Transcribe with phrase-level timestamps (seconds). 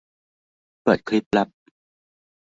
[0.83, 1.47] เปิดคลิปลับ